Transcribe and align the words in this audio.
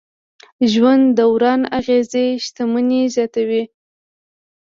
ژوند 0.71 1.05
دوران 1.19 1.61
اغېزې 1.79 2.25
شتمني 2.45 3.01
زیاتوي. 3.15 3.63